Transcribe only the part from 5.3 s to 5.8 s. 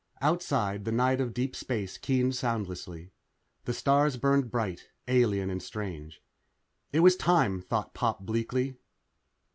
and